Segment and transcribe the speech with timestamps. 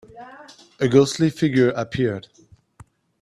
[0.79, 2.27] A ghostly figure appeared.